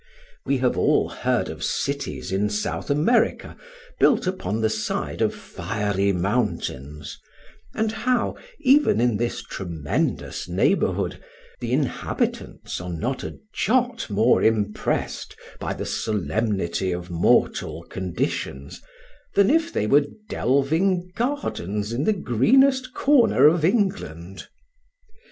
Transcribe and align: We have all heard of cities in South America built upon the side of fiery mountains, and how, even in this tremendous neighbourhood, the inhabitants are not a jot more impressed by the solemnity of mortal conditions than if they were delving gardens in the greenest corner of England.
We 0.47 0.57
have 0.57 0.75
all 0.79 1.09
heard 1.09 1.47
of 1.47 1.63
cities 1.63 2.31
in 2.31 2.49
South 2.49 2.89
America 2.89 3.55
built 3.99 4.25
upon 4.25 4.61
the 4.61 4.67
side 4.71 5.21
of 5.21 5.31
fiery 5.35 6.11
mountains, 6.11 7.19
and 7.75 7.91
how, 7.91 8.35
even 8.61 8.99
in 8.99 9.17
this 9.17 9.43
tremendous 9.43 10.47
neighbourhood, 10.47 11.23
the 11.59 11.71
inhabitants 11.71 12.81
are 12.81 12.89
not 12.89 13.23
a 13.23 13.37
jot 13.53 14.09
more 14.09 14.41
impressed 14.41 15.35
by 15.59 15.75
the 15.75 15.85
solemnity 15.85 16.91
of 16.91 17.11
mortal 17.11 17.83
conditions 17.83 18.81
than 19.35 19.51
if 19.51 19.71
they 19.71 19.85
were 19.85 20.07
delving 20.27 21.11
gardens 21.15 21.93
in 21.93 22.05
the 22.05 22.13
greenest 22.13 22.95
corner 22.95 23.45
of 23.45 23.63
England. 23.63 24.47